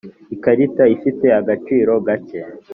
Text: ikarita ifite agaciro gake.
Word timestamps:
ikarita 0.35 0.83
ifite 0.95 1.25
agaciro 1.39 1.93
gake. 2.07 2.39